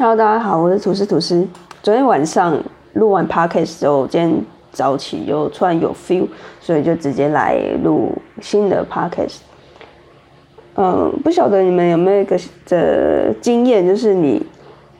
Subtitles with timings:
[0.00, 1.46] Hello，大家好，我是吐司吐司。
[1.82, 2.58] 昨天晚上
[2.94, 4.34] 录完 podcast 之后，今天
[4.72, 6.26] 早起又突然有 feel，
[6.58, 8.10] 所以就直接来录
[8.40, 9.40] 新的 podcast。
[10.76, 14.42] 嗯，不晓得你们有没有一个的经验，就是你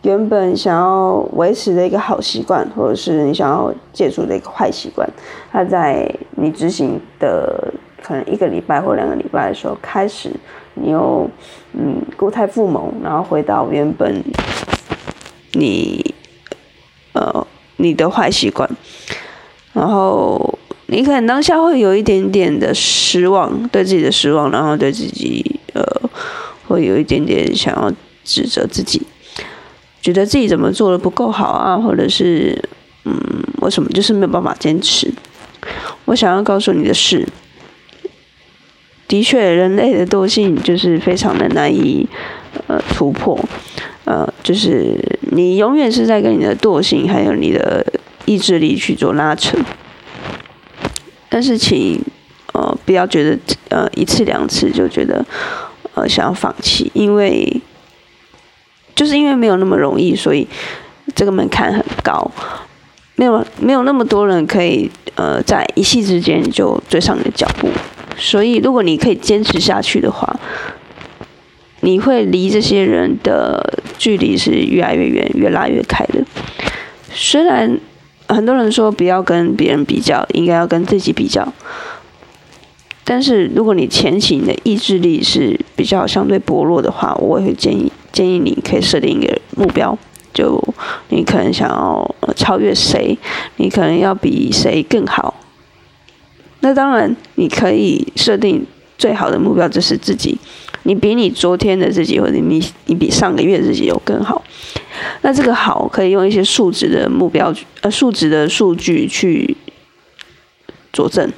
[0.03, 5.09] 原本想要维持的一个好习惯，或者是你想要戒除的一个坏习惯，
[5.51, 7.73] 它在你执行的
[8.03, 10.31] 可能一个礼拜或两个礼拜的时候开始，
[10.75, 11.27] 你又
[11.73, 14.23] 嗯固态复萌，然后回到原本。
[15.53, 16.15] 你，
[17.13, 17.47] 呃，
[17.77, 18.69] 你的坏习惯，
[19.73, 25.83] 然后你可能当下会有一点点的失望，对自己的失望，然后对自己，呃，
[26.67, 27.93] 会有一点点想要
[28.25, 29.03] 指责自己，
[30.01, 32.63] 觉得自己怎么做的不够好啊，或者是，
[33.05, 33.15] 嗯，
[33.61, 35.13] 为什么就是没有办法坚持？
[36.07, 37.27] 我想要告诉你的是，
[39.07, 42.09] 的确，人类的惰性就是非常的难以，
[42.67, 43.39] 呃，突破。
[44.07, 44.97] 呃，就是
[45.31, 47.85] 你永远是在跟你的惰性还有你的
[48.25, 49.57] 意志力去做拉扯，
[51.29, 52.03] 但是请
[52.53, 55.25] 呃不要觉得呃一次两次就觉得
[55.95, 57.61] 呃想要放弃，因为
[58.97, 60.49] 就是因为没有那么容易，所以
[61.15, 62.29] 这个门槛很高，
[63.15, 67.69] 没有没有那么多人可以呃在一夕之间就追上你的脚步，
[68.17, 70.35] 所以如果你可以坚持下去的话。
[71.81, 76.23] 你会离这些人的距离是越来越远，越拉越开的。
[77.13, 77.79] 虽然
[78.29, 81.53] 很多人说不要跟别人比较，应该要跟自己比较，
[83.05, 89.99] 但是如果你前期你的意志力是比较相对薄弱的话，我也会建议建议你可以设定一个目标，
[90.33, 90.63] 就
[91.09, 93.19] 你可能想要超越谁，
[93.57, 95.35] 你可能要比谁更好。
[96.61, 98.67] 那当然，你可以设定
[98.99, 100.39] 最好的目标就是自己。
[100.85, 104.43] 你比你昨天的自己，或者你你比上个月自己有更好，
[105.23, 109.57] 那这个好可以用一些数值的目标，呃，数值的数据去
[110.93, 111.31] 佐证。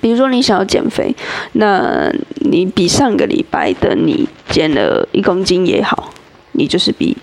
[0.00, 1.14] 比如说你想要减肥，
[1.52, 6.10] 那你比上个礼拜的你减了一公斤也好，
[6.52, 7.16] 你就是比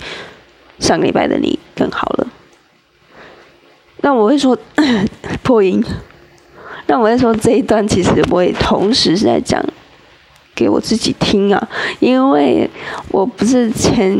[0.78, 2.28] 上个礼拜的你更好了。
[4.02, 4.58] 那我会说
[5.41, 5.84] 破音，
[6.86, 9.62] 那我会说这一段其实我也同时是在讲。
[10.59, 11.70] 给我自己听啊，
[12.02, 12.70] 因为
[13.12, 14.14] 我不是前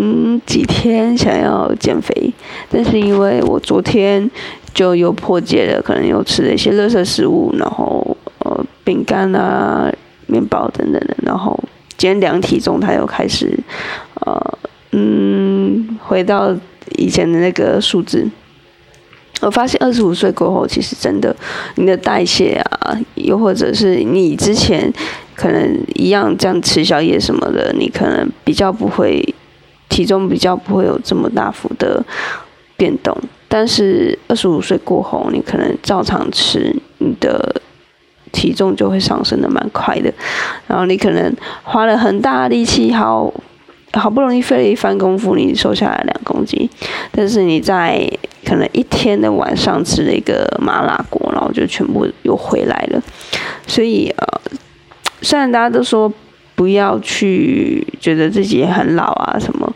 [0.46, 2.34] 几天想要减肥，
[2.72, 4.32] 但是因为我昨天
[4.74, 9.92] 就又破戒了，可能又吃了一些垃圾食物，然后呃饼干啊、
[10.28, 11.60] 面包等等的，然后
[11.98, 13.60] 今天量体重，它又开始
[14.22, 14.58] 呃
[14.94, 16.56] 嗯回到
[16.96, 18.26] 以前的那个数字。
[19.42, 21.36] 我发现二十五岁过后，其实真的
[21.76, 24.94] 你的代谢啊，又或者是你之前。
[25.36, 29.24] 可能一样这样吃宵夜什么的，你可能比较不会
[29.88, 32.04] 体重比较不会有这么大幅的
[32.76, 33.18] 变动。
[33.48, 37.62] 但是二十五岁过后，你可能照常吃，你的
[38.34, 40.14] 体重就会上升的蛮快的。
[40.68, 41.34] 然后你可能
[41.64, 43.34] 花了很大力气，好
[43.94, 46.70] 好不容易费了一番功夫，你瘦下来两公斤，
[47.14, 48.06] 但是你在
[48.50, 53.02] 可能一天的晚上吃了一个麻辣锅，然后就全部又回来了。
[53.68, 54.26] 所以呃。
[55.22, 56.10] 虽然大家都说
[56.56, 59.70] 不要去觉得自己很老啊，什么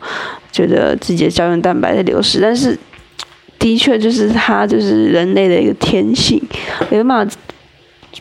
[0.50, 2.74] 觉得自己的胶原蛋白在流失，但是
[3.58, 6.40] 的确就是它就是人类的一个天性，
[6.90, 7.36] 没办法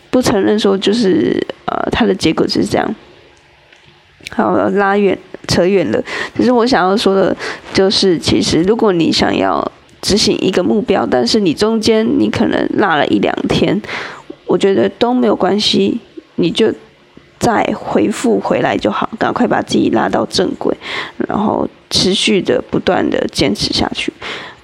[0.10, 2.96] 不承认说就是呃它的结果就是这样。
[4.32, 6.04] 好，拉远扯远了，
[6.36, 7.34] 其实我想要说的，
[7.74, 9.66] 就是其实如果你想要
[10.04, 13.82] 执行一个目标，但是你中间你可能落了一两天，
[14.46, 16.00] 我觉得都没有关系，
[16.36, 16.72] 你就。
[17.40, 20.74] 再回复回来就好，赶快把自己拉到正轨，
[21.28, 24.14] 然后持续的不断的坚持下去，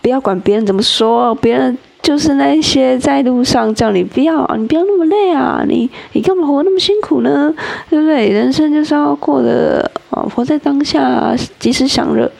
[0.01, 7.53] 不要管别人怎么说，别人就是那些在路上叫你不要，你不要那么累啊，你你干嘛活那么辛苦呢？
[7.89, 8.29] 对不对？
[8.29, 12.31] 人生就是要过得啊，活在当下，及时享乐，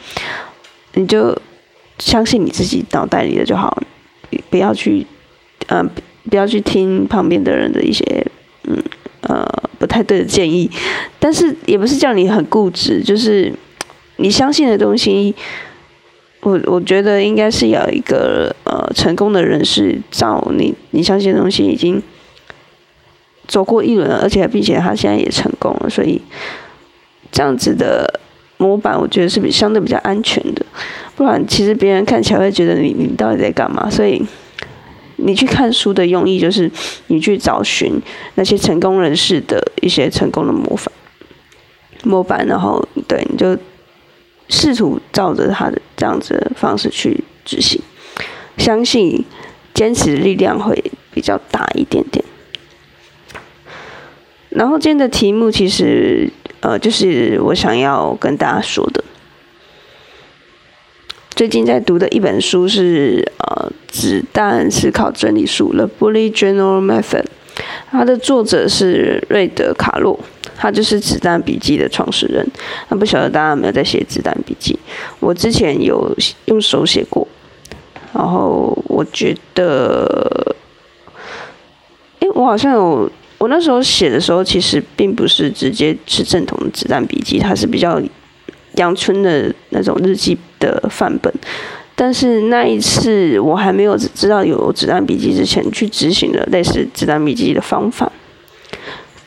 [0.94, 1.36] 你就
[2.00, 3.80] 相信你自己脑袋里的就好，
[4.50, 5.06] 不要去，
[5.68, 5.88] 嗯，
[6.28, 8.26] 不要去听旁边的人的一些，
[8.64, 8.82] 嗯。
[9.22, 9.46] 呃，
[9.78, 10.68] 不太对的建议，
[11.18, 13.52] 但是也不是叫你很固执，就是
[14.16, 15.34] 你相信的东西，
[16.40, 22.02] 我我觉得应该是有一个呃成功的人士照你你相信的东西已经
[23.46, 26.20] 走过一轮，而且并且他现在也成功了，所以
[27.30, 28.20] 这样子的
[28.56, 30.64] 模板我觉得是比相对比较安全的，
[31.16, 34.24] 不然其实别人看起来会觉得你你到底在干嘛，所以。
[35.22, 36.70] 你去看书的用意就是，
[37.08, 37.92] 你去找寻
[38.36, 40.86] 那些成功人士的一些成功的模板，
[42.04, 43.54] 模板，然后对，你就
[44.48, 47.78] 试图照着他的这样子的方式去执行，
[48.56, 49.22] 相信
[49.74, 50.82] 坚持的力量会
[51.12, 52.24] 比较大一点点。
[54.48, 56.30] 然后今天的题目其实
[56.60, 59.04] 呃，就是我想要跟大家说的。
[61.40, 67.24] 最近在读的一本书是呃《子弹思考整理术》（The Bullet Journal Method），
[67.90, 70.20] 它的作者是瑞德·卡洛，
[70.58, 72.46] 他就是《子弹笔记》的创始人。
[72.90, 74.74] 那不晓得大家有没有在写《子弹笔记》？
[75.18, 76.14] 我之前有
[76.44, 77.26] 用手写过，
[78.12, 80.54] 然后我觉得，
[82.18, 87.98] 哎，我好像有，我那时候写的时候，其实并不是直接是正统的《子弹笔记》，它是比较。
[88.76, 91.32] 阳春的那种日记的范本，
[91.96, 98.12] 但是那一次我还没有知道有子弹笔记之前，去执行了类似子弹笔记的方法，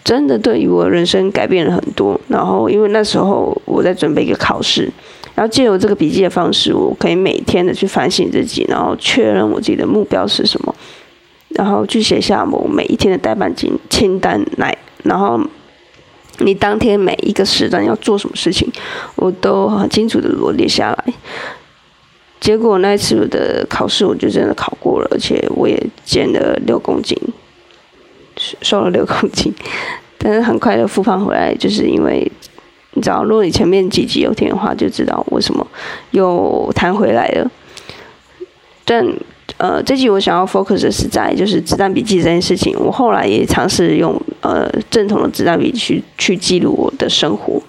[0.03, 2.18] 真的对于我人生改变了很多。
[2.30, 4.89] 然后因为那时候我在准备一个考试，
[5.35, 10.74] 然后借由这个笔记的方式，我可以每天的去反省自己，然后确认我自己的目标是什么，
[11.50, 15.39] 然后去写下我每一天的代办清清单来，然后。
[16.39, 18.71] 你当天每一个时段要做什么事情，
[19.15, 21.13] 我都很清楚的罗列下来。
[22.39, 27.18] 结果那一次我的考试，我就真的考过了，而且我也减了六公斤，
[28.62, 29.53] 瘦了六公斤。
[30.18, 32.30] 但是很快的复胖回来，就是因为
[32.94, 35.65] 你知道，如果你前面几集有听的话，就知道为什么
[36.12, 37.50] 又弹回来了。
[38.83, 39.06] 但
[39.63, 42.75] 呃，这集我想要 focus 的是在就是子弹笔记这件事情。
[42.77, 47.62] 我后来也尝试用呃正统的子弹笔去去记录我的生活。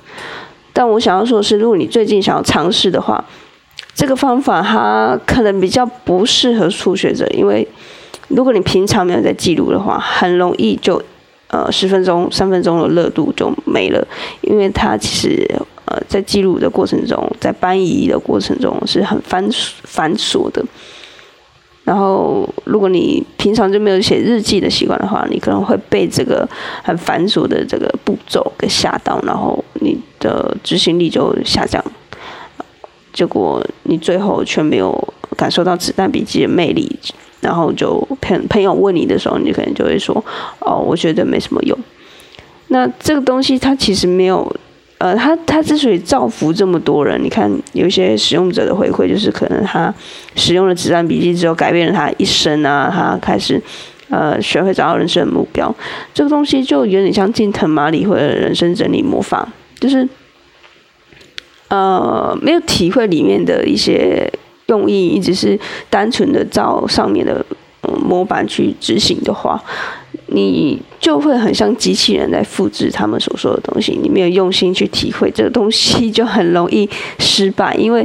[0.72, 3.24] 但我想要说的是，如果你最近想要尝试的话，
[3.94, 7.64] 这个方法它可能比较不适合初学者，因为
[8.26, 11.00] 如果你平常没有在记录的话，很容易就
[11.46, 14.04] 呃十分钟、三分钟的热度就没了，
[14.40, 15.48] 因为它其实
[15.84, 19.48] 呃在记录的过程中，在搬移的过程中是很繁
[19.84, 20.60] 繁琐的。
[21.84, 26.48] 然后，如果你平常就没有写日记的习惯的话，你可能会被这个
[26.82, 31.84] 很繁琐的这个步骤给吓到，然后你的执行力就下降。
[33.12, 36.98] 结果你最后却没有感受到子弹笔记的魅力，
[37.42, 40.24] 然后就朋朋友问你的时候，你可能就会说
[40.60, 41.78] ：“哦，我觉得没什么用。”
[42.68, 44.50] 那这个东西它其实没有。
[45.04, 49.92] 呃，他他之所以造福这么多人，你看有一些使用者的回馈，就是可能他
[50.34, 53.60] 使用了子弹笔记之后，改变了他一生啊，他开始
[54.08, 55.70] 呃学会找到人生的目标。
[56.14, 59.46] 这个东西就有点像近藤麻里或者人生整理魔法，
[59.78, 60.08] 就是
[61.68, 64.32] 呃没有体会里面的一些
[64.68, 65.60] 用意，一直是
[65.90, 67.44] 单纯的照上面的
[68.00, 69.62] 模板去执行的话。
[70.26, 76.88] 你就会很像机器人在复制他们所说的东西，你没有用心去体会这个东西，就很容易
[77.18, 78.04] 失败，因为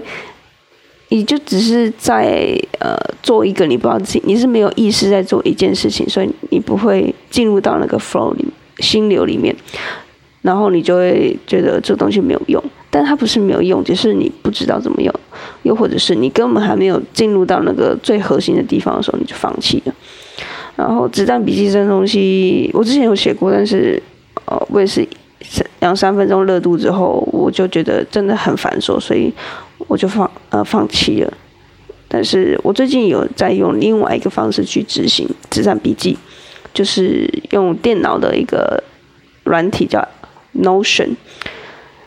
[1.07, 8.45] 你就只是在呃做一个你不知道自己，你是没有意识在做一件事情，所以你不会进入到那个 flow 里
[8.79, 9.55] 心流里面，
[10.41, 15.13] 然后你就会觉得这东西没有用，但它不是没有用，只是你不知道怎么用，
[15.63, 19.93] 又或者是你根本还没有进入到那个最核心的地方的时候，你就放弃了。
[20.75, 24.01] 然后子弹笔记这东西，我之前有写过，但是，
[24.45, 25.07] 呃，我也是
[25.81, 29.31] 两三分钟热度之后，我就觉得真的很繁琐，所以
[29.87, 31.33] 我就放呃放弃了。
[32.07, 36.17] 但是我最近有在用另外一个方式去执行子弹笔记，
[36.73, 38.83] 就是用电脑的一个
[39.43, 40.07] 软体叫
[40.59, 41.09] Notion。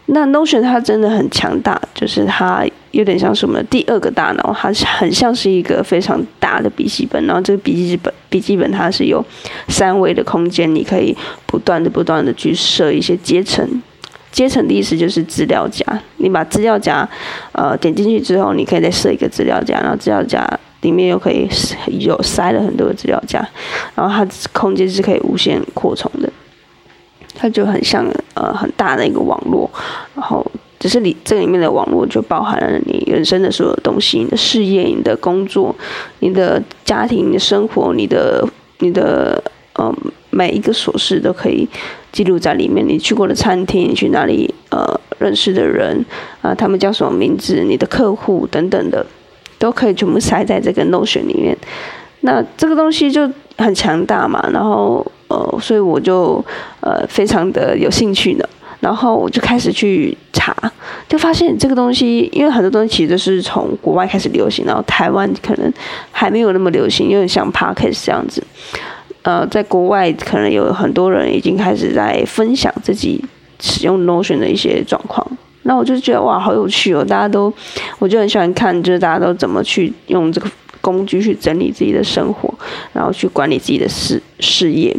[0.07, 2.67] 那 Notion 它真的很强大，就是它。
[2.93, 7.25] 有点像是我们的第二个大脑，它是很像是一个非常大的笔记本。
[7.25, 9.25] 然后这个笔记本笔记本它是有
[9.67, 11.17] 三维的空间，你可以
[11.47, 13.67] 不断的不断的去设一些阶层。
[14.31, 15.83] 阶层的意思就是资料夹，
[16.19, 17.09] 你把资料夹
[17.53, 20.47] 呃点进去之后，你可以再设一个资料夹，然后资料夹
[20.83, 21.49] 里面又可以
[21.99, 23.39] 有塞了很多的资料夹，
[23.95, 26.31] 然后它空间是可以无限扩充的，
[27.35, 29.71] 它就很像呃很大的一个网络，
[30.15, 30.45] 然后。
[30.83, 35.73] 只是你这里面的网络就包含了你人生的所有东西，你的事业、你的工作、
[36.19, 38.45] 你的家庭、你的生活、你的、
[38.81, 39.41] 你的
[39.75, 39.95] 呃
[40.31, 41.69] 每一个琐事都可以
[42.11, 42.85] 记录在里面。
[42.85, 46.05] 你去过的餐厅，你去哪里呃认识的人
[46.41, 47.63] 啊，他们叫什么名字？
[47.63, 49.07] 你的客户等等的，
[49.61, 51.57] 都可以全部塞在这个 Notion 里面。
[52.23, 56.45] 那这个东西就很强大嘛，然后呃，所以我就
[56.81, 58.45] 呃非常的有兴趣呢。
[58.81, 60.53] 然后我就开始去查，
[61.09, 65.73] 就发现这个东西，因为很多东西其实是从国外开始流行，然后台湾可能
[66.11, 68.43] 还没有那么流行，有点像 Podcast 这样子。
[69.23, 73.25] 呃，在国外可能有很多人已经开始在分享自己
[73.61, 75.25] 使用 Notion 的一些状况，
[75.63, 77.05] 那我就觉得哇，好有趣哦！
[77.05, 77.53] 大家都，
[78.01, 82.53] 我就很喜欢看，就是大家都怎么去用这个工具去整理自己的生活，
[82.93, 84.93] 然后去管理自己的事事业，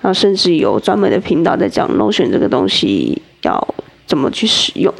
[0.00, 3.74] 然后甚至有专门的频道在讲 Notion 这个东西要
[4.06, 4.92] 怎么去使用。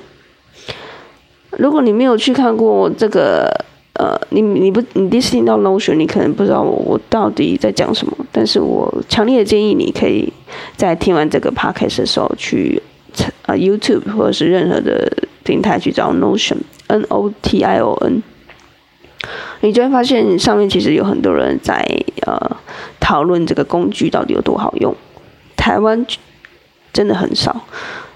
[1.59, 3.51] 如果你没有去看过这个，
[3.95, 8.17] 呃，你你不你第一次听到 Notion，你可能不知道我我到底在讲什么。
[8.31, 10.33] 但是我强烈的建议你可以
[10.77, 12.83] 在听完这个 Podcast 的时候去。
[13.45, 18.23] 啊，YouTube 或者是任何的平台去找 Notion，N O T I O N，
[19.61, 21.85] 你就会发现上面其实有很多人在
[22.27, 22.57] 呃
[22.99, 24.95] 讨论这个工具到底有多好用。
[25.57, 26.07] 台湾
[26.93, 27.65] 真的很少，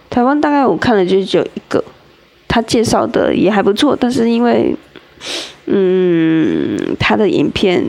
[0.09, 1.85] 台湾大概我看了就只有一个，
[2.49, 4.75] 他介绍的也还不错，但是因为
[5.67, 7.85] 嗯他的影片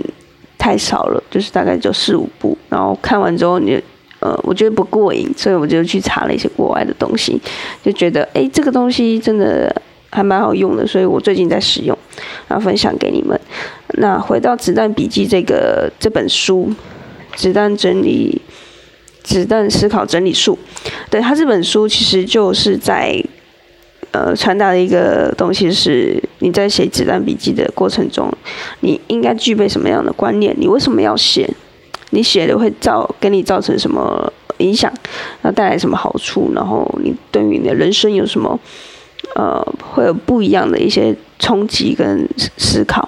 [0.57, 3.81] 太少了，就是大概就四五部，然后看完之后你。
[4.21, 7.39] 呃，我觉得不过瘾，所以我就去查了一些国外的东西，
[7.83, 9.69] 就觉得哎，这个东西真的
[10.15, 11.97] 还蛮好用的，所以我最近在使用，
[12.47, 13.37] 然后分享给你们。
[13.97, 16.73] 那回到《子弹笔记》这个这本书，
[17.37, 18.41] 《子弹整理
[19.23, 20.57] 子弹思考整理术》，
[21.09, 23.21] 对他这本书其实就是在
[24.11, 28.31] 呃传达的一个东西是，你在写子弹笔记的过程中，
[28.79, 30.55] 你应该具备什么样的观念？
[30.57, 31.49] 你为什么要写？
[32.11, 34.89] 你写的会造给你造成什么影响？
[35.41, 36.51] 然后带来什么好处？
[36.55, 38.57] 然后你对于你的人生有什么
[39.35, 39.63] 呃
[39.93, 42.27] 会有不一样的一些冲击跟
[42.57, 43.07] 思考？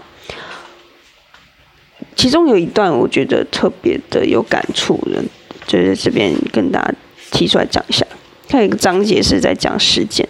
[2.16, 5.24] 其中有一段我觉得特别的有感触的，
[5.68, 6.94] 就是这边跟大家
[7.32, 8.06] 提出来讲一下。
[8.50, 10.28] 它有一个章节是在讲时间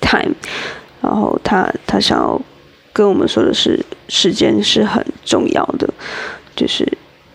[0.00, 0.34] ，time，
[1.00, 2.40] 然后他他想要
[2.92, 5.88] 跟我们说的是，时间是很重要的。
[6.54, 6.86] 就是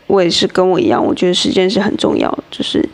[0.08, 2.38] 我也是跟我一样，我觉得时间是很重要。
[2.52, 2.88] 就是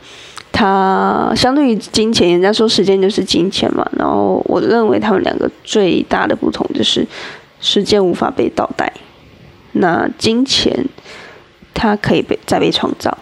[0.59, 3.87] 它相对于金钱，人家说时间就是金钱嘛。
[3.91, 7.05] 然后我认为他们两个最大的不同就是
[7.61, 8.91] 时间无法被倒带，
[9.73, 10.75] 那金钱
[11.75, 13.15] 它可以被再被创造。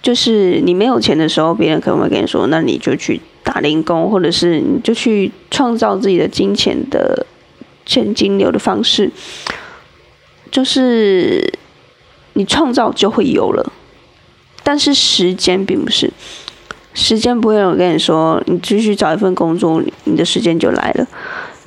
[0.00, 7.26] 就是你没有钱的时候，别人可能会跟你说：“那你就去打零工，或者是你就去创造自己的金钱的
[7.84, 9.10] 现金流的方式。”
[10.50, 11.52] 就是。
[12.34, 13.72] 你创造就会有了，
[14.62, 16.10] 但是时间并不是，
[16.94, 21.06] 时间不会有跟你说，你继续找一份工作，你的时间就来了。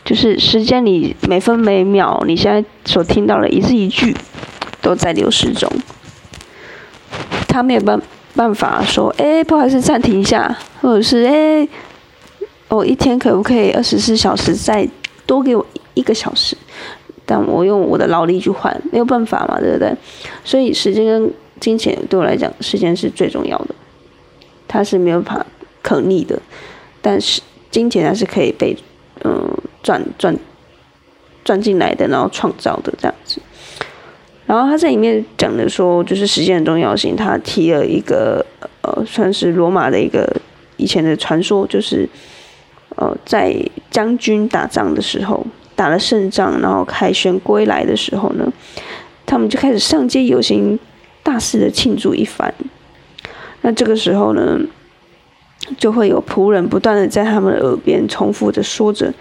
[0.06, 4.16] 就是时间，你每分每秒，你现在所听到的一字一句，
[4.82, 5.70] 都在流逝中。
[7.48, 8.02] 他没有办
[8.36, 11.68] 办法说，哎，不好意思，暂停一下，或者是，哎，
[12.68, 14.86] 我一天可不可以二十四小时再
[15.26, 16.58] 多给我一个小时？
[17.26, 19.96] 但我用我的劳力去换，没有办法嘛，对不对？
[20.44, 21.32] 所以时间跟
[21.64, 23.74] 金钱对我来讲，时间是最重要的，
[24.68, 25.46] 它是没有办法
[25.82, 26.38] 可逆的。
[27.02, 27.42] 但是
[27.72, 28.76] 金钱它是可以被
[29.24, 29.50] 嗯
[29.82, 30.36] 赚赚
[31.46, 33.42] 赚进来的，然后创造的这样子。
[34.46, 37.16] 然后他在里面讲的说，就是时间的重要性。
[37.16, 38.46] 他提了一个
[38.82, 40.30] 呃，算是罗马的一个
[40.76, 42.08] 以前的传说，就是
[42.98, 43.56] 呃，在
[43.90, 45.48] 将军打仗的时候。
[45.76, 48.48] 打了胜仗，然后凯旋归来的时候呢，
[49.26, 50.78] 他们就开始上街游行，
[51.24, 52.54] 大肆的庆祝一番。
[53.62, 54.60] 那这个时候呢，
[55.78, 59.14] 就会有仆人不断的在他们的耳边重复着说着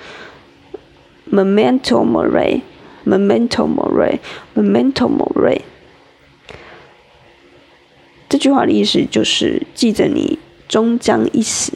[1.30, 5.61] “memento mori”，“memento mori”，“memento mori”。
[8.28, 11.73] 这句话的意思就是记着你终将一死，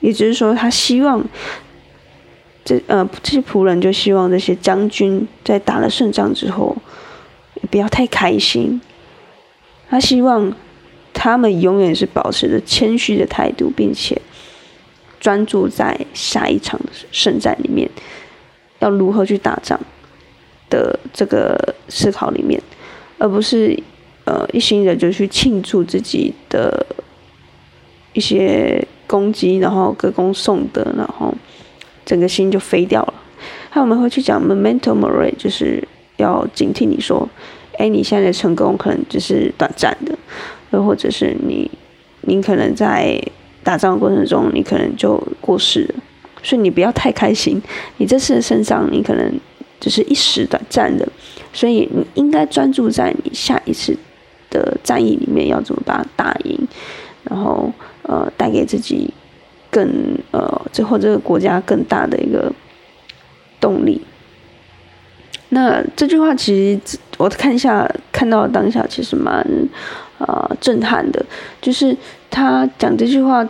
[0.00, 1.24] 也就是说，他希望。
[2.64, 6.76] 这呃，这些仆人就希望这些将军在打了胜仗之后，
[7.70, 8.80] 不要太开心。
[9.88, 10.52] 他希望
[11.12, 14.20] 他们永远是保持着谦虚的态度，并且
[15.18, 17.88] 专注在下一场胜战里面，
[18.78, 19.78] 要如何去打仗
[20.70, 22.60] 的这个思考里面，
[23.18, 23.78] 而不是
[24.24, 26.86] 呃一心的就去庆祝自己的
[28.12, 31.34] 一些攻击，然后歌功颂德，然后。
[32.04, 33.14] 整个心就飞掉了。
[33.68, 35.86] 还有我们会去讲 memento mori，就是
[36.18, 37.28] 要警惕你说，
[37.78, 40.16] 哎，你现在的成功可能只是短暂的，
[40.70, 41.68] 又或者是你，
[42.20, 43.18] 你可能在
[43.64, 45.94] 打仗的过程中，你可能就过世了。
[46.42, 47.60] 所以你不要太开心，
[47.96, 49.40] 你这次的胜仗，你可能
[49.80, 51.08] 只是一时短暂的。
[51.52, 53.96] 所以你应该专注在你下一次
[54.50, 56.68] 的战役里面要怎么把它打赢，
[57.24, 57.72] 然后
[58.02, 59.12] 呃，带给自己。
[59.70, 59.86] 更
[60.30, 62.50] 呃，最后这个国家更大的一个
[63.60, 64.00] 动力。
[65.50, 69.44] 那这句话其实我看一下，看到当下其实蛮
[70.18, 71.24] 呃震撼的。
[71.60, 71.96] 就是
[72.30, 73.46] 他讲这句话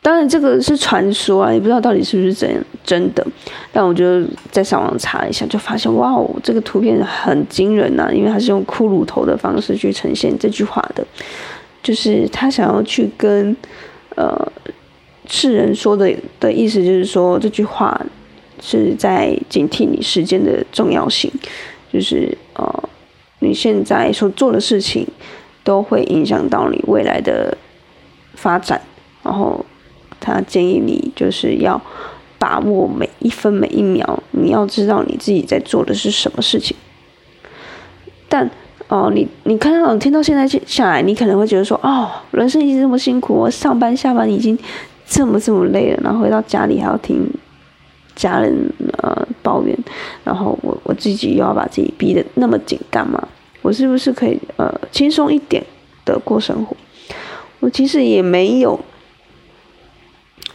[0.00, 3.26] 当然这个是传说啊，也不知道到底是不是真真的。
[3.72, 11.02] 但我就在上网查一下，就发现哇哦，这个图片很惊人呐，因为它是用骷髅头的方式去呈现这句话的，
[11.82, 13.56] 就是他想要去跟
[14.16, 14.52] 呃
[15.26, 17.98] 世人说的的意思，就是说这句话
[18.64, 21.30] 是在警惕你时间的重要性，
[21.92, 22.88] 就是呃
[23.40, 25.06] 你现在所做的事情
[25.62, 27.56] 都会影响到你未来的
[28.34, 28.80] 发展，
[29.22, 29.64] 然后
[30.18, 31.80] 他建议你就是要。
[32.36, 36.76] 把握每一分每一秒，你要知道你自己在做的是什么事情。
[38.28, 38.50] 但
[38.88, 44.58] 哦，你你看到听到现在下来，你可能会觉得说，哦，人生已经这么辛苦，我上班下班已经
[45.06, 47.26] 这么这么累了，然后回到家里还要听
[48.14, 49.76] 家人呃抱怨，
[50.24, 53.28] 然后我我自己又要把自己逼得那么紧，干嘛？
[53.62, 55.64] 我是不是可以呃轻松一点
[56.04, 56.76] 的过生活？
[57.60, 58.78] 我其实也没有。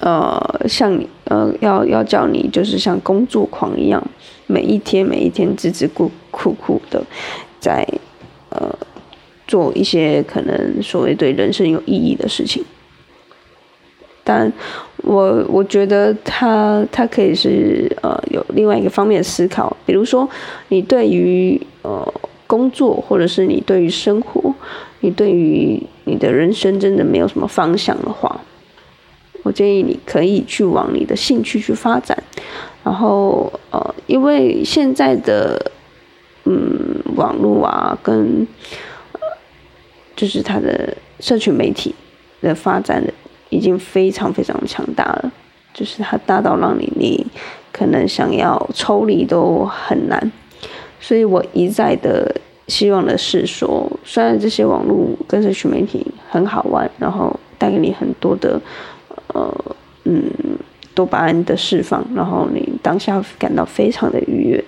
[0.02, 4.02] 呃，像你，呃，要要叫你，就是像工作狂一样，
[4.48, 7.04] 每一天每一天，孜孜苦苦苦的，
[7.60, 7.86] 在
[8.50, 8.74] 呃
[9.46, 12.64] 做一些可能所谓对人生有意义的事情。
[14.24, 14.50] 但
[15.04, 20.28] 我我觉得他他可以是呃有另外一个方面思考，比如说
[20.68, 22.14] 你对于呃
[22.46, 24.54] 工作，或者是你对于生活，
[25.00, 28.40] 你对于你的人生真的没有什么方向的话。
[29.44, 32.22] 我建议你可以去往你的兴趣去发展，
[32.84, 35.72] 然后呃，因为现在的
[36.44, 38.46] 嗯网络啊，跟
[40.16, 41.96] 就是它的社群媒体
[42.42, 43.14] 的发展的
[43.50, 45.32] 已经非常非常强大了，
[45.74, 47.26] 就是它大到让你你
[47.72, 50.32] 可能想要抽离都很难，
[51.00, 52.34] 所以我一再的
[52.68, 58.62] 希望的是说，虽然这些网络跟社群媒体很好玩，然后带给你很多的。
[59.32, 59.76] 呃，
[60.06, 60.24] 嗯，
[60.96, 64.64] 多巴胺的释放，然后你当下感到非常的愉悦。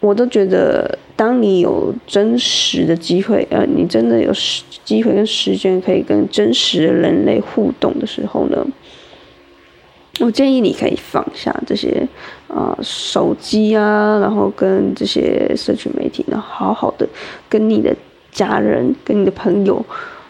[0.00, 8.66] 我都觉得，当你有真实的机会，呃，你真的有时机会跟时间可以跟真实的人类互动的时候呢，
[10.18, 12.08] 我建议你可以放下这些
[12.48, 17.08] 啊手机啊，然后跟这些社群媒体，然后好好的
[17.48, 17.94] 跟你的
[18.32, 19.80] 家人、跟你的朋友。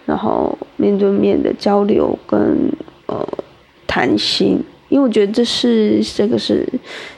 [0.05, 2.71] 然后面对面的交流跟
[3.07, 3.27] 呃
[3.87, 6.69] 谈心，因为我觉得这是这个是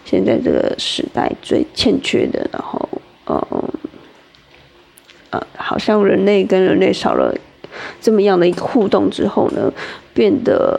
[0.04, 2.46] 现在这个时代最欠缺的。
[2.52, 2.88] 然后，
[5.74, 7.34] 好像人类跟人类少了
[8.00, 9.72] 这么样的一个互动之后呢，
[10.14, 10.78] 变得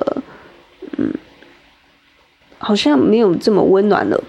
[0.95, 1.11] 嗯
[2.57, 4.23] 好像没有这么温暖了，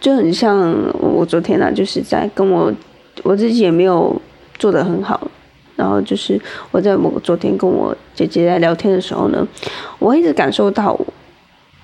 [0.00, 2.72] 就很像我昨天呢，就是在跟我
[3.24, 4.22] 我自己也没有
[4.56, 5.28] 做的很好。
[5.74, 9.44] 然后就是我在某昨天跟我姐姐在聊天的时候呢，
[9.98, 10.96] 我一直感受到，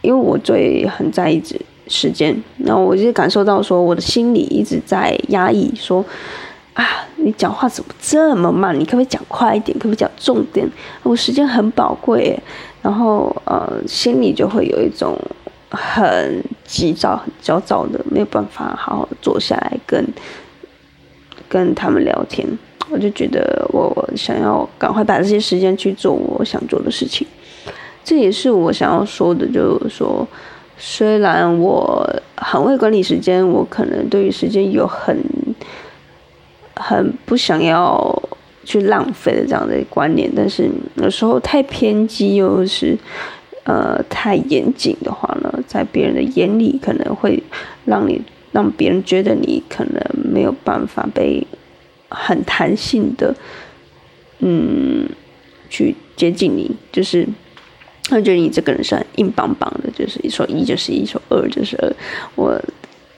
[0.02, 1.42] 因为我最很在意
[1.88, 6.04] 时间，然后我就感受到说我的心里一直在压抑，说
[6.80, 8.74] 啊，你讲话怎么这么慢？
[8.78, 9.78] 你可不可以讲快一点？
[9.78, 10.66] 可不可以讲重点？
[11.02, 12.34] 我时间很宝贵，
[12.80, 15.14] 然后呃，心里就会有一种
[15.70, 20.02] 很急躁、很焦躁的，没有办法好好坐下来跟
[21.50, 22.48] 跟他们聊天。
[22.88, 27.26] 我就觉得我想要赶快把这些时间去做我想做的事情，
[28.02, 30.26] 这也是我想要说的，就是说，
[30.78, 35.14] 虽然我很会管理时间，我可能对于时间有很
[36.80, 38.22] 很不想要
[38.64, 42.96] 去浪费的这样的观念，但是有时候太偏激又是
[43.64, 47.42] 呃太严谨的话呢，在别人的眼里可能会
[47.84, 48.20] 让你
[48.52, 51.46] 让别人觉得你可能没有办法被。
[52.12, 53.32] 很弹性的，
[54.40, 55.08] 嗯，
[55.68, 57.24] 去接近你，就是
[58.08, 61.92] 他觉得你这个人是很硬邦邦的，就是一说一就是一说二就是二。
[62.34, 62.60] 我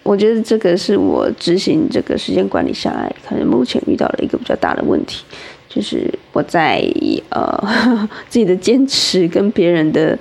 [0.03, 5.25] 我觉得这个是我执行这个时间管理下来，可能目前遇到了一个比较大的问题，
[5.69, 6.83] 就是我在
[7.31, 7.69] 呃
[8.29, 10.19] 自己的坚持跟别人的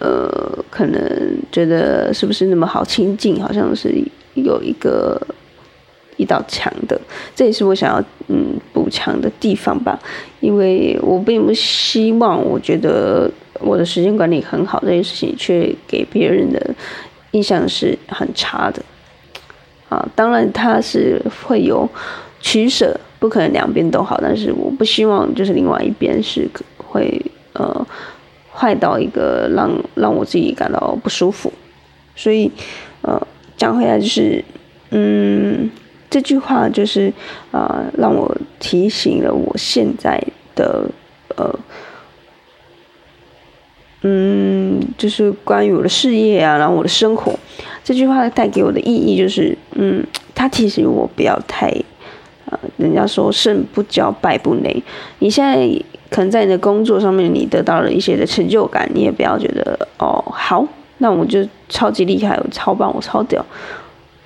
[0.00, 3.94] 呃可能觉得是不是那么好亲近，好像是
[4.34, 5.20] 有一个。
[6.16, 6.96] 一道墙的，
[7.34, 9.98] 这也是我想要嗯补强的地方吧，
[10.38, 16.72] 因为我并不希望我觉得我的时间管理很好这件事情，却给别人的
[17.32, 18.80] 印象是很差的。
[19.94, 21.88] 啊，当然他是会有
[22.40, 27.20] 取舍，不可能两边都好，但是我不希望就是另外一边是会
[27.52, 27.86] 呃
[28.52, 31.52] 坏到一个让让我自己感到不舒服，
[32.16, 32.50] 所以
[33.02, 33.20] 呃
[33.56, 34.44] 讲回来就是
[34.90, 35.70] 嗯。
[36.10, 37.12] 这句话就是，
[37.50, 40.22] 呃，让我提醒了我现在
[40.54, 40.88] 的，
[41.34, 41.58] 呃，
[44.02, 47.36] 嗯，就是关于我的事业啊，然后我的生活，
[47.84, 50.02] 这句话带给我的意义就是，嗯，
[50.34, 51.68] 他提醒我不要太，
[52.46, 54.82] 呃，人家说胜不骄，败不馁。
[55.18, 55.56] 你现在
[56.08, 60.66] 可能在你的工作上面，你得到了一些的成就感，你也不要觉得哦，好，
[60.98, 63.44] 那我就超级厉害，我超棒，我超屌，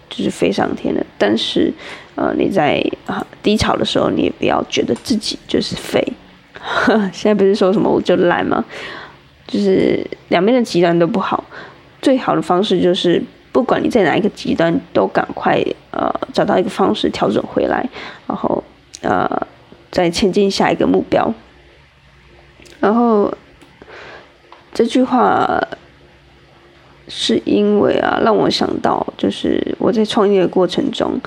[0.08, 1.04] 就是飞上天了。
[1.18, 1.72] 但是，
[2.14, 6.06] 呃，你在啊低潮的时候，你也不要觉得自己就是废。
[7.12, 8.64] 现在不是说什么我就烂吗？
[9.48, 11.42] 就是两边的极端都不好，
[12.00, 17.88] 最好的方式就是不管你在哪一个极端，都赶快呃找到一个方式调整回来，
[18.26, 18.62] 然后
[19.02, 19.28] 呃
[19.90, 21.32] 再前进下一个目标。
[22.80, 23.32] 然后
[24.72, 25.60] 这句话
[27.08, 31.20] 是因为啊，让我想到就是我在创业的过程中，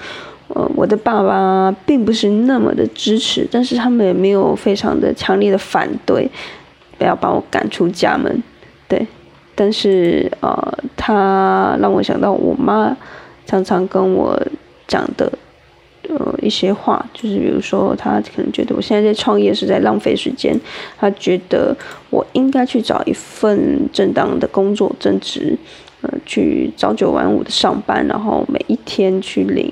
[0.50, 6.30] 呃，我的爸爸并不是那么的支持，但是他们也没有非常的强烈的反对。
[6.98, 8.44] 不要把我赶出家门，
[8.88, 9.08] 对，
[9.54, 12.96] 但是呃，他让我想到我妈
[13.46, 14.42] 常常跟我
[14.88, 15.32] 讲的
[16.10, 20.58] 呃一些话，就是比如说，他可能觉得我现在在创业是在浪费时间，
[20.98, 21.76] 他觉得
[22.10, 25.58] 我应该去找一份正当的工作，正职，
[26.02, 29.72] 呃，去朝九晚五的上班，然后每一天去领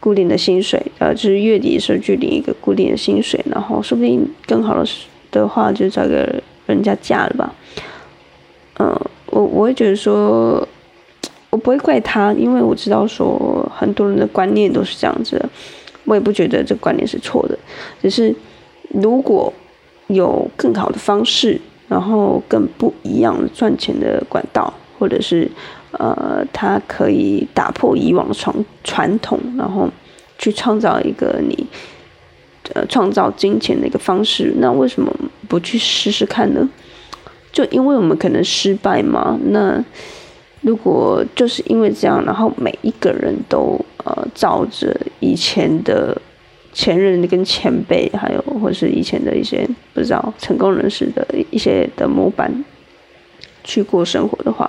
[0.00, 4.90] 固定的薪水，呃，就是月底的时候去领一个固定的薪水，然后说不定更好的
[5.30, 6.42] 的话就找个。
[6.66, 7.54] 人家嫁了吧，
[8.78, 10.66] 嗯，我我会觉得说，
[11.50, 15.48] 我不会怪他，因为我知道说很多人的观念都是这样子的，
[16.04, 17.58] 我也不觉得这观念是错的，
[18.02, 18.34] 只是
[18.90, 19.52] 如果
[20.08, 25.50] 有更好的方式，然后更不一样的赚钱的管道，或者是
[25.92, 29.88] 呃，他可以打破以往传传统，然后
[30.38, 31.66] 去创造一个你。
[32.72, 35.14] 呃，创造金钱的一个方式，那为什么
[35.46, 36.66] 不去试试看呢？
[37.54, 39.38] 就因为我们可能失败嘛。
[39.46, 39.82] 那
[40.60, 46.20] 如果就是因为这样，然后每一个人都呃照着以前的
[46.72, 52.64] 前任跟前辈，还有或是以前的一些不知道成功人士的一些的模板
[53.62, 54.68] 去过生活的话，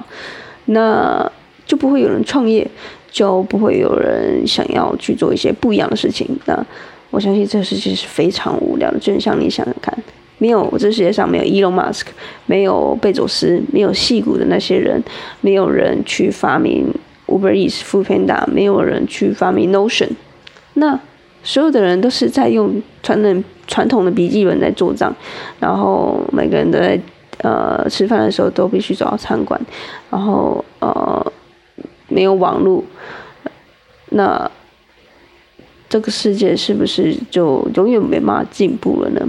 [0.66, 1.30] 那
[1.66, 2.66] 就不会有人创业，
[3.10, 6.28] 就不会有人想要去做一些不一样的事情。
[6.46, 6.66] 那
[7.10, 9.98] 我相信这个世界是非常无聊的，就像你想想看，
[10.38, 12.06] 没有这世界上没有 Elon Musk，
[12.46, 15.04] 没有贝佐斯，没有戏骨的那些人，
[15.42, 16.94] 没有人去发明
[17.28, 20.10] Uber Eats、f o o Panda，没有人去发明 Notion，
[20.74, 21.00] 那
[21.44, 25.16] 所有的人都是在用传统传统的笔记本在做账，
[25.60, 27.00] 然后每个人都在
[27.40, 29.60] 呃吃饭的时候都必须走到餐馆，
[30.10, 31.34] 然后呃
[32.08, 32.84] 没有网络，
[34.10, 34.52] 那。
[35.88, 39.22] 这个世界是不是就永远没办法进步了呢？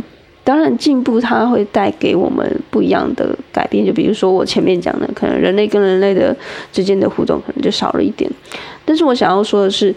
[0.47, 3.85] 当然，进步它会带给我们不一样的改变。
[3.85, 6.35] 就比如说我前面讲的，可能人类跟人类的
[6.71, 8.31] 之间的互动可能就少了一点。
[8.85, 9.93] 但是我想要说的是，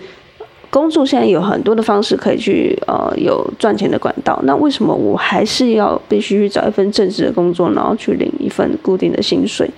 [0.71, 4.39] 工作现在有很多的方式可以去呃有赚钱的管道。
[4.41, 9.69] 那为什么我还是要必须去找一份正职的工作，然后去领一份固定的薪水？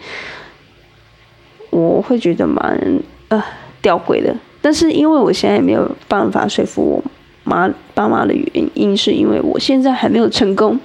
[1.70, 2.82] 我会觉得蛮
[3.28, 3.44] 呃
[3.82, 4.34] 吊诡的。
[4.62, 7.11] 但是因为我现在没有办法说服我
[7.52, 10.80] 妈爸妈的原因，是因为我现在还没有成功，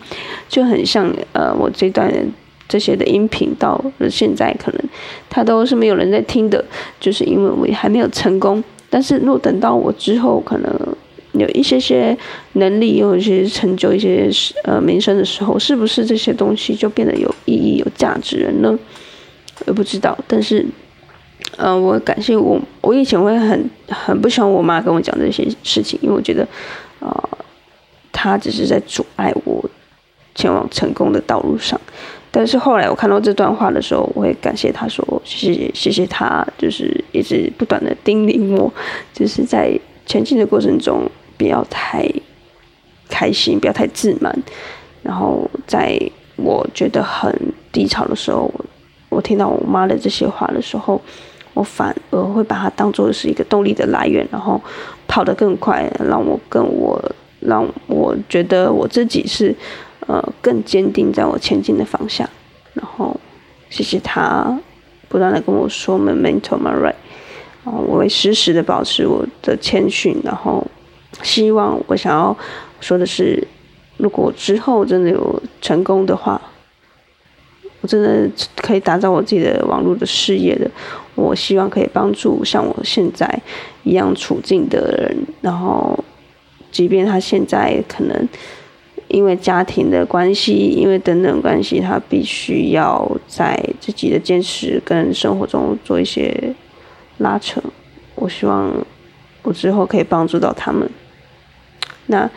[0.49, 2.13] 就很像呃我这段
[2.69, 4.81] 这些的音频到了现在可能
[5.31, 6.65] 他都是没有人在听的，
[6.99, 8.63] 就是因为我还没有成功。
[8.91, 10.97] 但是若等到我之后可能
[11.35, 12.17] 有一些些
[12.55, 14.29] 能力，有一些成就，一些
[14.65, 18.77] 呃名声的时候，是不是这些东西就变得有意义、有价值了呢？
[19.67, 20.67] 我不知道，但是。
[21.59, 26.47] 嗯，我感谢我，我以前会很很不喜欢我妈跟我讲这些事情，因为我觉得，
[27.01, 27.29] 呃，
[28.13, 29.69] 她只是在阻碍我
[30.37, 31.81] 前往成功的道路上。
[32.31, 38.73] 但是后来我看到这段话的时候，我会感谢她说，谢谢谢谢她，就是一直不断的叮咛我，
[39.13, 42.09] 就是在前进的过程中不要太
[43.09, 44.33] 开心，不要太自满。
[45.03, 46.01] 然后在
[46.37, 47.35] 我觉得很
[47.73, 48.49] 低潮的时候，
[49.09, 51.03] 我听到我妈的这些话的时候。
[51.57, 54.61] 我反而会把它当做是一个动力的来源，然后
[55.09, 57.03] 跑得更快，让我跟我
[57.41, 59.57] 让我觉得我自己是
[60.07, 62.29] 呃更坚定在我前进的方向。
[62.75, 63.19] 然后
[63.71, 64.61] 谢谢他
[65.09, 66.93] 不断的跟我说 “memento mori”，
[67.65, 70.63] 然后我会时时的保持我的谦逊，然后
[71.23, 72.37] 希望我想要
[72.83, 73.49] 说的是，
[73.97, 76.39] 如果之后真的有成功的话。
[77.81, 80.71] 我真的可以打造我自己的网络的事业的。
[81.15, 83.27] 我希望可以帮助像我现在
[83.85, 85.99] 一样处境的人，然后，
[86.71, 88.29] 即便他现在可能
[89.09, 96.55] 因为家庭的关系，因为等等关系，他必须要在自己的坚持跟生活中做一些
[97.19, 97.63] 拉扯。
[98.15, 98.71] 我希望
[99.43, 100.87] 我之后可以帮助到他们。
[102.07, 102.29] 那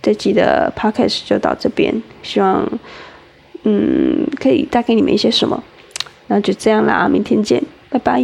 [0.00, 2.66] 这集的 podcast 就到这边，希望
[3.64, 5.62] 嗯可以带给你们一些什么。
[6.28, 8.22] 那就这样啦，明天见，拜拜。